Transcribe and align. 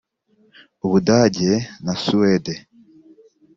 u 0.85 0.87
Budage 0.91 1.51
na 1.85 1.93
Suwede 2.03 2.53